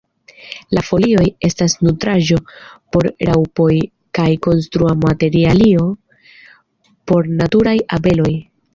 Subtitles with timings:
[0.77, 2.39] La folioj estas nutraĵo
[2.97, 3.69] por raŭpoj
[4.21, 5.89] kaj konstrumaterialo
[7.13, 8.37] por naturaj abeloj.